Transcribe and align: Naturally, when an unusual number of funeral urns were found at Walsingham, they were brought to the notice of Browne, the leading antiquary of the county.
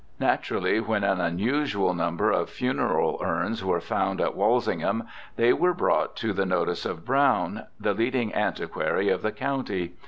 Naturally, 0.19 0.79
when 0.79 1.03
an 1.03 1.21
unusual 1.21 1.93
number 1.93 2.31
of 2.31 2.49
funeral 2.49 3.21
urns 3.23 3.63
were 3.63 3.79
found 3.79 4.19
at 4.19 4.35
Walsingham, 4.35 5.03
they 5.35 5.53
were 5.53 5.75
brought 5.75 6.15
to 6.15 6.33
the 6.33 6.43
notice 6.43 6.87
of 6.87 7.05
Browne, 7.05 7.67
the 7.79 7.93
leading 7.93 8.33
antiquary 8.33 9.09
of 9.09 9.21
the 9.21 9.31
county. 9.31 9.93